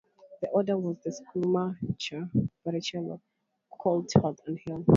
[0.41, 1.13] The order was then
[1.99, 2.27] Schumacher,
[2.65, 3.21] Barrichello,
[3.79, 4.85] Coulthard and Hill.